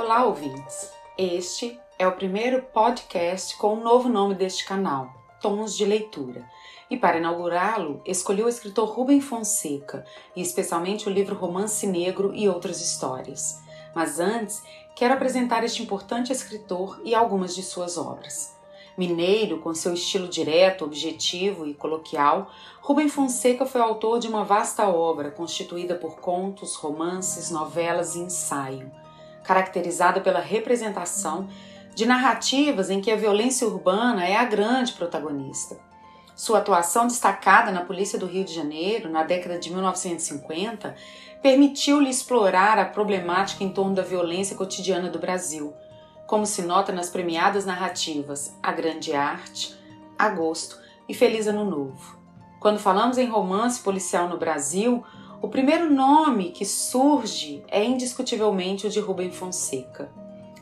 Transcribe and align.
Olá, 0.00 0.24
ouvintes! 0.24 0.92
Este 1.18 1.76
é 1.98 2.06
o 2.06 2.12
primeiro 2.12 2.62
podcast 2.62 3.56
com 3.56 3.74
o 3.74 3.80
novo 3.80 4.08
nome 4.08 4.32
deste 4.32 4.64
canal, 4.64 5.12
Tons 5.40 5.76
de 5.76 5.84
Leitura. 5.84 6.48
E 6.88 6.96
para 6.96 7.18
inaugurá-lo, 7.18 8.00
escolhi 8.06 8.40
o 8.44 8.48
escritor 8.48 8.90
Rubem 8.90 9.20
Fonseca, 9.20 10.06
e 10.36 10.40
especialmente 10.40 11.08
o 11.08 11.12
livro 11.12 11.34
Romance 11.34 11.84
Negro 11.84 12.32
e 12.32 12.48
Outras 12.48 12.80
Histórias. 12.80 13.60
Mas 13.92 14.20
antes, 14.20 14.62
quero 14.94 15.14
apresentar 15.14 15.64
este 15.64 15.82
importante 15.82 16.30
escritor 16.30 17.00
e 17.04 17.12
algumas 17.12 17.52
de 17.52 17.64
suas 17.64 17.98
obras. 17.98 18.56
Mineiro, 18.96 19.58
com 19.58 19.74
seu 19.74 19.94
estilo 19.94 20.28
direto, 20.28 20.84
objetivo 20.84 21.66
e 21.66 21.74
coloquial, 21.74 22.52
Rubem 22.80 23.08
Fonseca 23.08 23.66
foi 23.66 23.80
autor 23.80 24.20
de 24.20 24.28
uma 24.28 24.44
vasta 24.44 24.88
obra 24.88 25.32
constituída 25.32 25.96
por 25.96 26.20
contos, 26.20 26.76
romances, 26.76 27.50
novelas 27.50 28.14
e 28.14 28.20
ensaio, 28.20 28.92
caracterizada 29.48 30.20
pela 30.20 30.40
representação 30.40 31.48
de 31.94 32.04
narrativas 32.04 32.90
em 32.90 33.00
que 33.00 33.10
a 33.10 33.16
violência 33.16 33.66
urbana 33.66 34.26
é 34.26 34.36
a 34.36 34.44
grande 34.44 34.92
protagonista. 34.92 35.78
Sua 36.36 36.58
atuação 36.58 37.06
destacada 37.06 37.72
na 37.72 37.80
Polícia 37.80 38.18
do 38.18 38.26
Rio 38.26 38.44
de 38.44 38.54
Janeiro 38.54 39.10
na 39.10 39.22
década 39.22 39.58
de 39.58 39.70
1950 39.72 40.94
permitiu-lhe 41.42 42.10
explorar 42.10 42.78
a 42.78 42.84
problemática 42.84 43.64
em 43.64 43.70
torno 43.70 43.94
da 43.94 44.02
violência 44.02 44.54
cotidiana 44.54 45.08
do 45.08 45.18
Brasil 45.18 45.72
como 46.26 46.44
se 46.44 46.60
nota 46.60 46.92
nas 46.92 47.08
premiadas 47.08 47.64
narrativas 47.64 48.54
A 48.62 48.70
Grande 48.70 49.14
Arte, 49.14 49.74
Agosto 50.18 50.78
e 51.08 51.14
Feliz 51.14 51.46
Ano 51.46 51.64
Novo. 51.64 52.18
Quando 52.60 52.78
falamos 52.78 53.16
em 53.16 53.26
romance 53.26 53.80
policial 53.80 54.28
no 54.28 54.36
Brasil, 54.36 55.02
o 55.40 55.48
primeiro 55.48 55.92
nome 55.92 56.50
que 56.50 56.64
surge 56.64 57.62
é 57.68 57.84
indiscutivelmente 57.84 58.86
o 58.86 58.90
de 58.90 58.98
Rubem 58.98 59.30
Fonseca. 59.30 60.10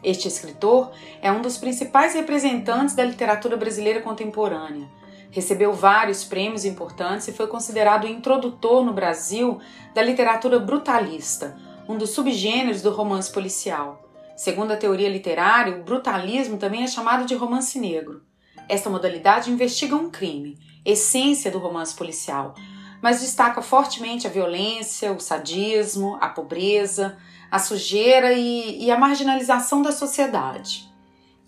Este 0.03 0.29
escritor 0.29 0.93
é 1.23 1.33
um 1.33 1.41
dos 1.41 1.57
principais 1.57 2.15
representantes 2.15 2.95
da 2.95 3.03
literatura 3.03 3.57
brasileira 3.57 4.03
contemporânea. 4.03 4.87
Recebeu 5.31 5.73
vários 5.73 6.25
prêmios 6.25 6.65
importantes 6.65 7.27
e 7.27 7.33
foi 7.33 7.47
considerado 7.47 8.05
o 8.05 8.09
introdutor 8.09 8.85
no 8.85 8.93
Brasil 8.93 9.59
da 9.95 10.03
literatura 10.03 10.59
brutalista, 10.59 11.57
um 11.89 11.97
dos 11.97 12.11
subgêneros 12.11 12.83
do 12.83 12.91
romance 12.91 13.33
policial. 13.33 14.03
Segundo 14.37 14.73
a 14.73 14.77
teoria 14.77 15.09
literária, 15.09 15.75
o 15.75 15.83
brutalismo 15.83 16.59
também 16.59 16.85
é 16.85 16.87
chamado 16.87 17.25
de 17.25 17.35
romance 17.35 17.79
negro. 17.79 18.23
Esta 18.69 18.91
modalidade 18.91 19.51
investiga 19.51 19.97
um 19.97 20.11
crime, 20.11 20.59
essência 20.85 21.51
do 21.51 21.59
romance 21.59 21.95
policial, 21.95 22.55
mas 23.03 23.21
destaca 23.21 23.63
fortemente 23.63 24.27
a 24.27 24.31
violência, 24.31 25.13
o 25.13 25.21
sadismo, 25.21 26.19
a 26.21 26.29
pobreza, 26.29 27.17
a 27.51 27.59
sujeira 27.59 28.33
e, 28.33 28.85
e 28.85 28.91
a 28.91 28.99
marginalização 28.99 29.83
da 29.83 29.93
sociedade. 29.93 30.91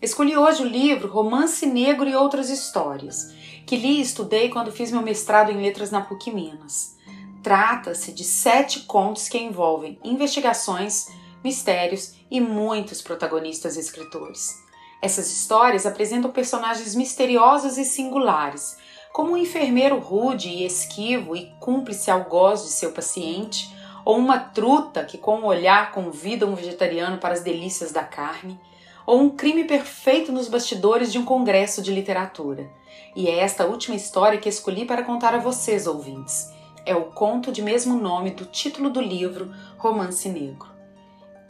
Escolhi 0.01 0.37
hoje 0.37 0.63
o 0.63 0.69
livro 0.69 1.09
Romance 1.09 1.67
Negro 1.67 2.09
e 2.09 2.15
Outras 2.15 2.51
Histórias, 2.51 3.35
que 3.67 3.77
li 3.77 3.99
e 3.99 4.01
estudei 4.01 4.49
quando 4.49 4.71
fiz 4.71 4.93
meu 4.93 5.03
mestrado 5.03 5.51
em 5.51 5.61
Letras 5.61 5.91
na 5.91 6.01
PUC 6.01 6.31
Minas. 6.31 6.97
Trata-se 7.43 8.13
de 8.13 8.25
sete 8.25 8.81
contos 8.81 9.29
que 9.29 9.39
envolvem 9.39 9.99
investigações 10.05 11.09
mistérios 11.43 12.15
e 12.31 12.41
muitos 12.41 13.03
protagonistas 13.03 13.77
e 13.77 13.81
escritores. 13.81 14.55
Essas 15.01 15.31
histórias 15.31 15.87
apresentam 15.87 16.31
personagens 16.31 16.95
misteriosos 16.95 17.79
e 17.79 17.85
singulares, 17.85 18.77
como 19.19 19.33
um 19.33 19.37
enfermeiro 19.37 19.99
rude 19.99 20.49
e 20.49 20.65
esquivo 20.65 21.35
e 21.35 21.53
cúmplice 21.59 22.09
algoz 22.09 22.63
de 22.63 22.69
seu 22.69 22.93
paciente, 22.93 23.69
ou 24.05 24.17
uma 24.17 24.39
truta 24.39 25.05
que 25.05 25.19
com 25.19 25.41
um 25.41 25.47
olhar 25.47 25.91
convida 25.91 26.47
um 26.47 26.55
vegetariano 26.55 27.19
para 27.19 27.35
as 27.35 27.41
delícias 27.41 27.91
da 27.91 28.05
carne, 28.05 28.61
ou 29.05 29.21
um 29.21 29.31
crime 29.31 29.65
perfeito 29.65 30.31
nos 30.31 30.47
bastidores 30.47 31.11
de 31.11 31.19
um 31.19 31.25
congresso 31.25 31.83
de 31.83 31.93
literatura. 31.93 32.71
E 33.17 33.27
é 33.27 33.41
esta 33.41 33.67
última 33.67 33.97
história 33.97 34.39
que 34.39 34.49
escolhi 34.49 34.85
para 34.85 35.03
contar 35.03 35.35
a 35.35 35.39
vocês, 35.39 35.89
ouvintes. 35.89 36.53
É 36.87 36.95
o 36.95 37.07
conto 37.07 37.51
de 37.51 37.61
mesmo 37.61 38.01
nome 38.01 38.31
do 38.31 38.45
título 38.45 38.89
do 38.89 39.01
livro 39.01 39.53
Romance 39.79 40.29
Negro. 40.29 40.69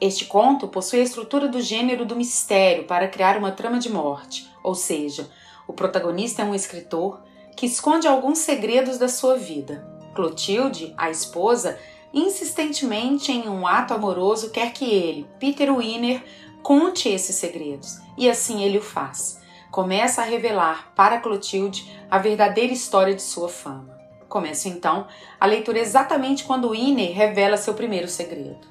Este 0.00 0.25
conto 0.25 0.69
possui 0.69 1.00
a 1.00 1.04
estrutura 1.04 1.48
do 1.48 1.60
gênero 1.60 2.06
do 2.06 2.16
mistério 2.16 2.84
para 2.84 3.09
criar 3.09 3.37
uma 3.37 3.53
trama 3.53 3.78
de 3.78 3.91
morte, 3.91 4.48
ou 4.64 4.75
seja, 4.75 5.28
o 5.66 5.75
protagonista 5.75 6.41
é 6.41 6.47
um 6.47 6.54
escritor 6.54 7.28
que 7.58 7.66
esconde 7.66 8.06
alguns 8.06 8.38
segredos 8.38 8.98
da 8.98 9.08
sua 9.08 9.36
vida. 9.36 9.84
Clotilde, 10.14 10.94
a 10.96 11.10
esposa, 11.10 11.76
insistentemente 12.14 13.32
em 13.32 13.48
um 13.48 13.66
ato 13.66 13.92
amoroso 13.92 14.50
quer 14.50 14.72
que 14.72 14.84
ele, 14.84 15.26
Peter 15.41 15.74
Wiener, 15.74 16.22
conte 16.62 17.08
esses 17.08 17.34
segredos, 17.34 17.98
e 18.16 18.30
assim 18.30 18.62
ele 18.62 18.78
o 18.78 18.80
faz. 18.80 19.41
Começa 19.72 20.22
a 20.22 20.24
revelar 20.24 20.92
para 20.94 21.19
Clotilde 21.19 21.92
a 22.08 22.16
verdadeira 22.19 22.72
história 22.72 23.12
de 23.12 23.22
sua 23.22 23.48
fama. 23.48 23.98
Começa 24.28 24.69
então 24.69 25.08
a 25.40 25.44
leitura 25.44 25.80
exatamente 25.80 26.44
quando 26.44 26.69
Wiener 26.69 27.12
revela 27.12 27.56
seu 27.56 27.75
primeiro 27.75 28.06
segredo. 28.06 28.69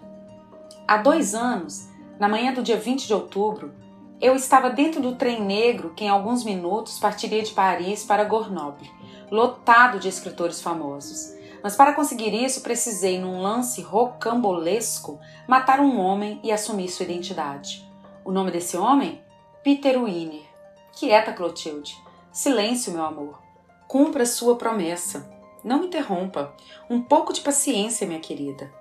Há 0.87 0.95
dois 0.95 1.35
anos, 1.35 1.89
na 2.17 2.29
manhã 2.29 2.53
do 2.53 2.63
dia 2.63 2.77
20 2.77 3.05
de 3.05 3.13
outubro, 3.13 3.73
eu 4.19 4.35
estava 4.35 4.69
dentro 4.69 5.01
do 5.01 5.15
trem 5.15 5.41
negro 5.41 5.93
que 5.95 6.03
em 6.03 6.09
alguns 6.09 6.43
minutos 6.43 6.99
partiria 6.99 7.43
de 7.43 7.51
Paris 7.51 8.03
para 8.03 8.23
Grenoble, 8.23 8.91
lotado 9.29 9.99
de 9.99 10.07
escritores 10.07 10.61
famosos. 10.61 11.35
Mas 11.61 11.75
para 11.75 11.93
conseguir 11.93 12.33
isso, 12.33 12.61
precisei, 12.61 13.19
num 13.19 13.41
lance 13.41 13.81
rocambolesco, 13.81 15.19
matar 15.47 15.79
um 15.79 15.99
homem 15.99 16.39
e 16.43 16.51
assumir 16.51 16.89
sua 16.89 17.05
identidade. 17.05 17.85
O 18.23 18.31
nome 18.31 18.51
desse 18.51 18.77
homem? 18.77 19.21
Peter 19.63 20.01
Wiener. 20.01 20.45
Quieta, 20.93 21.33
Clotilde. 21.33 21.97
Silêncio, 22.31 22.93
meu 22.93 23.03
amor. 23.03 23.41
Cumpra 23.87 24.25
sua 24.25 24.55
promessa. 24.55 25.29
Não 25.63 25.79
me 25.79 25.87
interrompa. 25.87 26.53
Um 26.89 27.01
pouco 27.01 27.33
de 27.33 27.41
paciência, 27.41 28.07
minha 28.07 28.19
querida. 28.19 28.71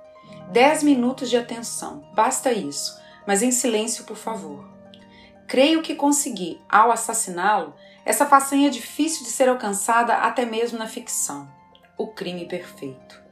Dez 0.50 0.82
minutos 0.82 1.28
de 1.28 1.36
atenção, 1.36 2.04
basta 2.14 2.52
isso, 2.52 3.00
mas 3.26 3.42
em 3.42 3.50
silêncio, 3.50 4.04
por 4.04 4.16
favor. 4.16 4.75
Creio 5.46 5.82
que 5.82 5.94
consegui, 5.94 6.60
ao 6.68 6.90
assassiná-lo, 6.90 7.74
essa 8.04 8.26
façanha 8.26 8.68
difícil 8.68 9.24
de 9.24 9.30
ser 9.30 9.48
alcançada 9.48 10.14
até 10.14 10.44
mesmo 10.44 10.78
na 10.78 10.88
ficção. 10.88 11.48
O 11.96 12.08
crime 12.08 12.46
perfeito. 12.46 13.22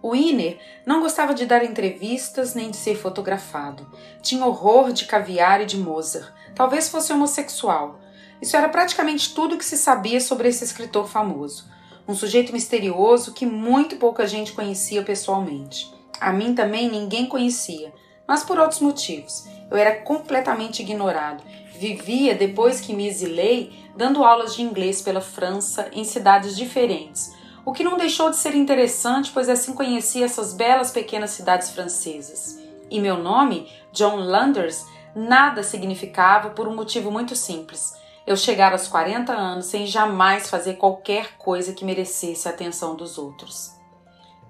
O 0.00 0.14
Iner 0.14 0.58
não 0.86 1.00
gostava 1.00 1.34
de 1.34 1.46
dar 1.46 1.64
entrevistas 1.64 2.54
nem 2.54 2.70
de 2.70 2.76
ser 2.76 2.94
fotografado. 2.94 3.90
Tinha 4.22 4.46
horror 4.46 4.92
de 4.92 5.06
caviar 5.06 5.60
e 5.60 5.66
de 5.66 5.76
Mozart. 5.76 6.32
Talvez 6.54 6.88
fosse 6.88 7.12
homossexual. 7.12 7.98
Isso 8.40 8.56
era 8.56 8.68
praticamente 8.68 9.34
tudo 9.34 9.58
que 9.58 9.64
se 9.64 9.76
sabia 9.76 10.20
sobre 10.20 10.48
esse 10.48 10.62
escritor 10.62 11.08
famoso. 11.08 11.68
Um 12.06 12.14
sujeito 12.14 12.52
misterioso 12.52 13.32
que 13.32 13.44
muito 13.44 13.96
pouca 13.96 14.26
gente 14.28 14.52
conhecia 14.52 15.02
pessoalmente. 15.02 15.92
A 16.20 16.32
mim 16.32 16.54
também 16.54 16.88
ninguém 16.88 17.26
conhecia, 17.26 17.92
mas 18.26 18.42
por 18.42 18.58
outros 18.58 18.80
motivos. 18.80 19.46
Eu 19.70 19.76
era 19.76 19.96
completamente 20.02 20.82
ignorado. 20.82 21.42
Vivia, 21.78 22.34
depois 22.34 22.80
que 22.80 22.94
me 22.94 23.06
exilei, 23.06 23.72
dando 23.96 24.24
aulas 24.24 24.54
de 24.54 24.62
inglês 24.62 25.02
pela 25.02 25.20
França 25.20 25.88
em 25.92 26.04
cidades 26.04 26.56
diferentes, 26.56 27.34
o 27.64 27.72
que 27.72 27.84
não 27.84 27.96
deixou 27.96 28.30
de 28.30 28.36
ser 28.36 28.54
interessante, 28.54 29.30
pois 29.32 29.48
assim 29.48 29.74
conheci 29.74 30.22
essas 30.22 30.54
belas 30.54 30.90
pequenas 30.90 31.30
cidades 31.30 31.70
francesas. 31.70 32.58
E 32.88 33.00
meu 33.00 33.18
nome, 33.18 33.68
John 33.92 34.16
Landers, 34.16 34.86
nada 35.14 35.62
significava 35.62 36.50
por 36.50 36.68
um 36.68 36.76
motivo 36.76 37.10
muito 37.10 37.34
simples. 37.34 37.92
Eu 38.26 38.36
chegara 38.36 38.74
aos 38.74 38.86
40 38.86 39.32
anos 39.32 39.66
sem 39.66 39.86
jamais 39.86 40.48
fazer 40.48 40.74
qualquer 40.74 41.36
coisa 41.38 41.72
que 41.72 41.84
merecesse 41.84 42.48
a 42.48 42.50
atenção 42.52 42.94
dos 42.94 43.18
outros. 43.18 43.75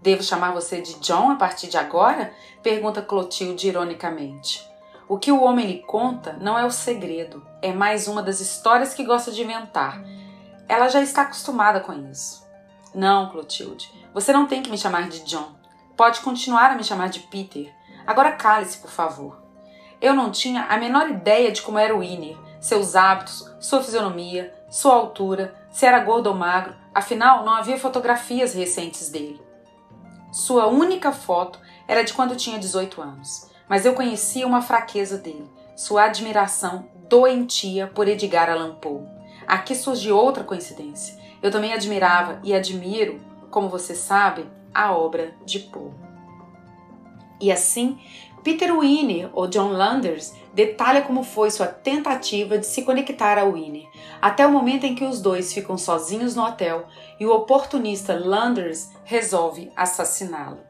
Devo 0.07 0.23
chamar 0.23 0.53
você 0.53 0.81
de 0.81 0.95
John 1.01 1.33
a 1.33 1.35
partir 1.35 1.67
de 1.67 1.77
agora? 1.77 2.33
pergunta 2.63 3.03
Clotilde 3.03 3.67
ironicamente. 3.67 4.65
O 5.09 5.19
que 5.19 5.33
o 5.33 5.43
homem 5.43 5.67
lhe 5.67 5.83
conta 5.83 6.35
não 6.35 6.57
é 6.57 6.65
o 6.65 6.71
segredo, 6.71 7.45
é 7.61 7.73
mais 7.73 8.07
uma 8.07 8.23
das 8.23 8.39
histórias 8.39 8.95
que 8.95 9.03
gosta 9.03 9.33
de 9.33 9.43
inventar. 9.43 10.01
Ela 10.69 10.89
já 10.89 11.03
está 11.03 11.23
acostumada 11.23 11.81
com 11.81 11.93
isso. 12.09 12.47
Não, 12.95 13.31
Clotilde, 13.31 13.91
você 14.15 14.33
não 14.33 14.47
tem 14.47 14.63
que 14.63 14.71
me 14.71 14.79
chamar 14.79 15.09
de 15.09 15.25
John. 15.25 15.57
Pode 15.97 16.21
continuar 16.21 16.71
a 16.71 16.77
me 16.77 16.85
chamar 16.85 17.09
de 17.09 17.19
Peter. 17.19 17.75
Agora 18.07 18.31
cale-se, 18.31 18.79
por 18.79 18.93
favor. 18.93 19.43
Eu 20.01 20.15
não 20.15 20.31
tinha 20.31 20.67
a 20.67 20.77
menor 20.77 21.11
ideia 21.11 21.51
de 21.51 21.63
como 21.63 21.81
era 21.81 21.97
o 21.97 22.01
Iner, 22.01 22.39
seus 22.61 22.95
hábitos, 22.95 23.53
sua 23.59 23.83
fisionomia, 23.83 24.55
sua 24.71 24.95
altura, 24.95 25.53
se 25.69 25.85
era 25.85 25.99
gordo 25.99 26.29
ou 26.29 26.35
magro, 26.37 26.77
afinal 26.95 27.45
não 27.45 27.55
havia 27.55 27.77
fotografias 27.77 28.55
recentes 28.55 29.09
dele. 29.09 29.45
Sua 30.37 30.67
única 30.67 31.13
foto 31.13 31.59
era 31.89 32.03
de 32.05 32.13
quando 32.13 32.37
tinha 32.37 32.59
18 32.59 33.01
anos, 33.01 33.51
mas 33.67 33.87
eu 33.87 33.95
conhecia 33.95 34.47
uma 34.47 34.61
fraqueza 34.61 35.17
dele, 35.17 35.51
sua 35.75 36.05
admiração 36.05 36.91
doentia 37.09 37.87
por 37.87 38.07
Edgar 38.07 38.51
Allan 38.51 38.75
Poe. 38.75 39.01
Aqui 39.47 39.75
surge 39.75 40.13
outra 40.13 40.45
coincidência. 40.45 41.19
Eu 41.43 41.51
também 41.51 41.73
admirava 41.73 42.39
e 42.45 42.53
admiro, 42.53 43.19
como 43.51 43.71
você 43.71 43.95
sabe, 43.95 44.47
a 44.75 44.93
obra 44.93 45.35
de 45.43 45.59
Poe. 45.61 45.91
E 47.41 47.51
assim, 47.51 47.99
Peter 48.47 48.73
Winner, 48.79 49.29
ou 49.33 49.49
John 49.49 49.73
Landers, 49.73 50.33
detalha 50.55 51.03
como 51.03 51.25
foi 51.25 51.51
sua 51.51 51.67
tentativa 51.67 52.57
de 52.57 52.65
se 52.65 52.83
conectar 52.83 53.37
a 53.39 53.45
Winner, 53.45 53.89
até 54.23 54.47
o 54.47 54.53
momento 54.53 54.87
em 54.87 54.95
que 54.95 55.03
os 55.03 55.21
dois 55.21 55.53
ficam 55.53 55.77
sozinhos 55.77 56.37
no 56.37 56.45
hotel 56.45 56.87
e 57.19 57.27
o 57.27 57.33
oportunista 57.33 58.17
Landers 58.17 58.93
resolve 59.03 59.73
assassiná-lo. 59.75 60.61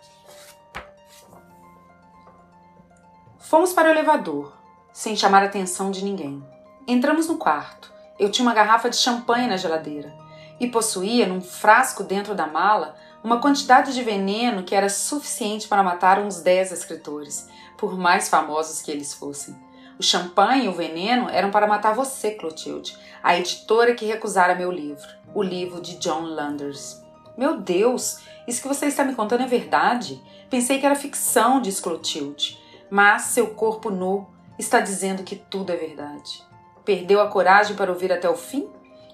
Fomos 3.38 3.75
para 3.75 3.88
o 3.88 3.93
elevador, 3.93 4.56
sem 4.90 5.14
chamar 5.14 5.43
a 5.43 5.46
atenção 5.46 5.90
de 5.90 6.02
ninguém. 6.02 6.43
Entramos 6.88 7.28
no 7.28 7.37
quarto. 7.37 7.93
Eu 8.19 8.31
tinha 8.31 8.49
uma 8.49 8.55
garrafa 8.55 8.88
de 8.88 8.96
champanhe 8.96 9.49
na 9.49 9.58
geladeira 9.58 10.14
e 10.58 10.67
possuía, 10.67 11.26
num 11.26 11.43
frasco 11.43 12.02
dentro 12.02 12.34
da 12.34 12.46
mala, 12.46 12.96
uma 13.23 13.40
quantidade 13.40 13.93
de 13.93 14.02
veneno 14.02 14.62
que 14.62 14.75
era 14.75 14.88
suficiente 14.88 15.69
para 15.69 15.82
matar 15.82 16.19
uns 16.19 16.40
dez 16.40 16.73
escritores, 16.73 17.49
por 17.76 17.96
mais 17.96 18.28
famosos 18.28 18.82
que 18.82 18.90
eles 18.90 19.14
fossem. 19.14 19.55
O 19.99 20.02
champanhe 20.02 20.67
e 20.67 20.69
o 20.69 20.75
veneno 20.75 21.28
eram 21.28 21.50
para 21.50 21.67
matar 21.67 21.94
você, 21.94 22.32
Clotilde, 22.32 22.96
a 23.23 23.37
editora 23.38 23.94
que 23.94 24.05
recusara 24.05 24.55
meu 24.55 24.70
livro, 24.70 25.08
o 25.34 25.43
livro 25.43 25.81
de 25.81 25.96
John 25.96 26.23
Landers. 26.23 27.02
Meu 27.37 27.58
Deus, 27.58 28.19
isso 28.46 28.62
que 28.62 28.69
você 28.69 28.87
está 28.87 29.05
me 29.05 29.14
contando 29.14 29.43
é 29.43 29.46
verdade? 29.46 30.23
Pensei 30.50 30.78
que 30.78 30.87
era 30.87 30.94
ficção, 30.94 31.61
disse 31.61 31.82
Clotilde 31.82 32.67
mas 32.90 33.23
seu 33.23 33.49
corpo 33.49 33.90
nu 33.90 34.26
está 34.58 34.81
dizendo 34.81 35.23
que 35.23 35.37
tudo 35.37 35.73
é 35.73 35.76
verdade. 35.76 36.44
Perdeu 36.84 37.20
a 37.20 37.28
coragem 37.28 37.76
para 37.76 37.90
ouvir 37.90 38.12
até 38.12 38.28
o 38.28 38.37
fim? 38.37 38.69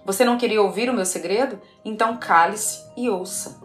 Você 0.04 0.24
não 0.24 0.36
queria 0.36 0.60
ouvir 0.60 0.90
o 0.90 0.92
meu 0.92 1.04
segredo? 1.04 1.60
Então 1.84 2.16
cale-se 2.16 2.84
e 2.96 3.08
ouça. 3.08 3.60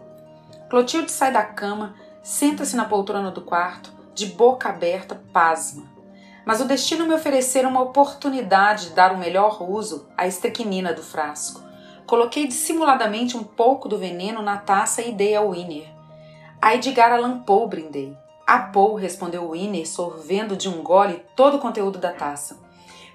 Clotilde 0.70 1.10
sai 1.10 1.32
da 1.32 1.42
cama, 1.42 1.94
senta-se 2.22 2.76
na 2.76 2.84
poltrona 2.84 3.30
do 3.30 3.42
quarto, 3.42 3.92
de 4.18 4.26
boca 4.26 4.68
aberta, 4.68 5.20
pasma. 5.32 5.84
Mas 6.44 6.60
o 6.60 6.64
destino 6.64 7.06
me 7.06 7.14
oferecera 7.14 7.68
uma 7.68 7.80
oportunidade 7.80 8.88
de 8.88 8.94
dar 8.94 9.12
o 9.12 9.18
melhor 9.18 9.62
uso 9.62 10.08
à 10.16 10.26
estrequinina 10.26 10.92
do 10.92 11.02
frasco. 11.02 11.62
Coloquei 12.04 12.48
dissimuladamente 12.48 13.36
um 13.36 13.44
pouco 13.44 13.88
do 13.88 13.96
veneno 13.96 14.42
na 14.42 14.56
taça 14.56 15.02
e 15.02 15.12
dei 15.12 15.36
ao 15.36 15.50
Winner. 15.50 15.86
A 16.60 16.74
Edgar 16.74 17.12
Allan 17.12 17.40
Poe 17.40 17.68
brindei. 17.68 18.16
A 18.44 18.58
Paul, 18.58 18.94
respondeu 18.94 19.50
Winner, 19.50 19.86
sorvendo 19.86 20.56
de 20.56 20.68
um 20.68 20.82
gole 20.82 21.22
todo 21.36 21.58
o 21.58 21.60
conteúdo 21.60 21.98
da 21.98 22.12
taça. 22.12 22.58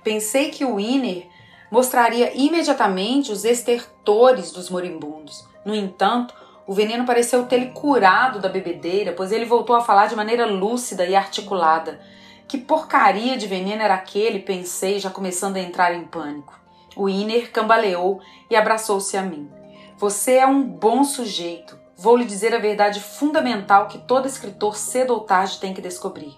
Pensei 0.04 0.52
que 0.52 0.64
o 0.64 0.76
Winner 0.76 1.28
mostraria 1.72 2.32
imediatamente 2.36 3.32
os 3.32 3.44
estertores 3.44 4.52
dos 4.52 4.70
moribundos. 4.70 5.44
No 5.66 5.74
entanto, 5.74 6.36
o 6.66 6.74
veneno 6.74 7.06
pareceu 7.06 7.46
ter-lhe 7.46 7.72
curado 7.72 8.40
da 8.40 8.48
bebedeira, 8.48 9.12
pois 9.12 9.32
ele 9.32 9.46
voltou 9.46 9.76
a 9.76 9.82
falar 9.82 10.08
de 10.08 10.16
maneira 10.16 10.46
lúcida 10.46 11.06
e 11.06 11.16
articulada. 11.16 12.00
Que 12.48 12.58
porcaria 12.58 13.38
de 13.38 13.48
veneno 13.48 13.82
era 13.82 13.96
aquele, 13.96 14.40
pensei, 14.40 15.00
já 15.00 15.10
começando 15.10 15.58
a 15.58 15.62
entrar 15.62 15.94
em 15.94 16.06
pânico. 16.06 16.58
O 16.96 17.10
Iner 17.10 17.52
cambaleou 17.52 18.22
e 18.50 18.56
abraçou-se 18.56 19.18
a 19.18 19.22
mim. 19.22 19.50
Você 19.98 20.36
é 20.36 20.46
um 20.46 20.64
bom 20.64 21.04
sujeito. 21.04 21.78
Vou 21.98 22.16
lhe 22.16 22.26
dizer 22.26 22.54
a 22.54 22.60
verdade 22.60 23.00
fundamental 23.00 23.88
que 23.88 23.98
todo 24.00 24.28
escritor 24.28 24.78
cedo 24.78 25.14
ou 25.14 25.22
tarde 25.22 25.60
tem 25.60 25.74
que 25.74 25.82
descobrir. 25.82 26.36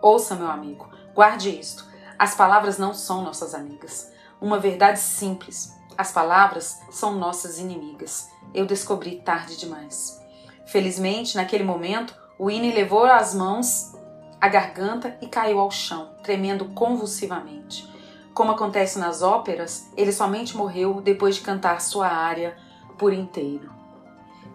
Ouça, 0.00 0.34
meu 0.34 0.50
amigo, 0.50 0.88
guarde 1.14 1.50
isto. 1.50 1.84
As 2.18 2.34
palavras 2.34 2.78
não 2.78 2.94
são 2.94 3.22
nossas 3.22 3.54
amigas. 3.54 4.12
Uma 4.40 4.58
verdade 4.58 4.98
simples. 4.98 5.77
As 5.98 6.12
palavras 6.12 6.80
são 6.90 7.18
nossas 7.18 7.58
inimigas. 7.58 8.30
Eu 8.54 8.64
descobri 8.64 9.16
tarde 9.16 9.58
demais. 9.58 10.24
Felizmente, 10.64 11.36
naquele 11.36 11.64
momento, 11.64 12.14
o 12.38 12.46
Winnie 12.46 12.72
levou 12.72 13.04
as 13.04 13.34
mãos 13.34 13.92
à 14.40 14.48
garganta 14.48 15.18
e 15.20 15.26
caiu 15.26 15.58
ao 15.58 15.70
chão, 15.70 16.14
tremendo 16.22 16.66
convulsivamente. 16.66 17.86
Como 18.32 18.52
acontece 18.52 18.98
nas 18.98 19.20
óperas, 19.20 19.90
ele 19.96 20.12
somente 20.12 20.56
morreu 20.56 21.00
depois 21.00 21.34
de 21.34 21.40
cantar 21.40 21.80
sua 21.80 22.06
área 22.06 22.56
por 22.96 23.12
inteiro 23.12 23.76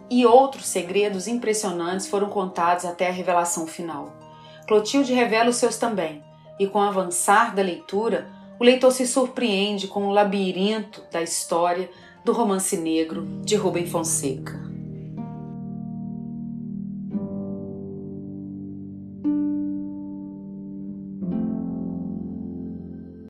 e 0.09 0.27
outros 0.27 0.67
segredos 0.67 1.27
impressionantes 1.27 2.07
foram 2.07 2.29
contados 2.29 2.85
até 2.85 3.07
a 3.07 3.11
revelação 3.11 3.65
final. 3.65 4.13
Clotilde 4.67 5.11
revela 5.11 5.49
os 5.49 5.55
seus 5.55 5.77
também, 5.77 6.23
e 6.59 6.67
com 6.67 6.77
o 6.77 6.83
avançar 6.83 7.55
da 7.55 7.63
leitura, 7.63 8.29
o 8.63 8.65
leitor 8.65 8.93
se 8.93 9.05
surpreende 9.05 9.89
com 9.89 10.07
o 10.07 10.11
labirinto 10.13 11.03
da 11.11 11.21
história 11.21 11.89
do 12.23 12.31
romance 12.31 12.77
negro 12.77 13.27
de 13.43 13.57
Rubem 13.57 13.85
Fonseca. 13.85 14.72